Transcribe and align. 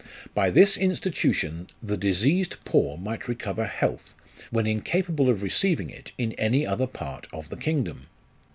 By 0.33 0.49
this 0.49 0.77
institution 0.79 1.67
the 1.83 1.95
diseased 1.95 2.55
poor 2.65 2.97
might 2.97 3.27
recover 3.27 3.67
health, 3.67 4.15
when 4.49 4.65
incapable 4.65 5.29
of 5.29 5.43
receiving 5.43 5.91
it 5.91 6.11
in 6.17 6.31
any 6.39 6.65
other 6.65 6.87
part 6.87 7.27
of 7.31 7.49
the 7.49 7.55
kingdom. 7.57 8.07